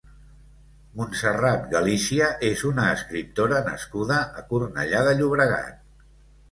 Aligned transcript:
Montserrat 1.01 1.67
Galícia 1.75 2.31
és 2.49 2.65
una 2.71 2.87
escriptora 2.95 3.61
nascuda 3.71 4.19
a 4.43 4.47
Cornellà 4.51 5.05
de 5.11 5.19
Llobregat. 5.23 5.83